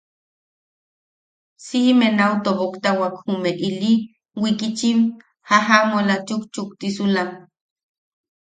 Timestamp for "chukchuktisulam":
6.27-7.29